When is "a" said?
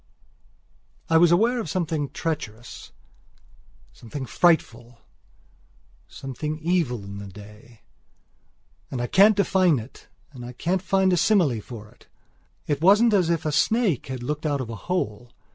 11.13-11.17, 13.45-13.51, 14.71-14.75